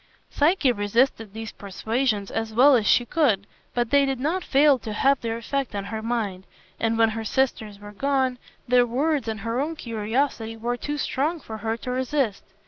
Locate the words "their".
5.21-5.37, 8.67-8.87